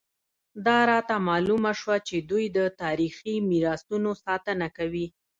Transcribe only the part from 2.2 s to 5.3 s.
دوی د تاریخي میراثونو ساتنه کوي.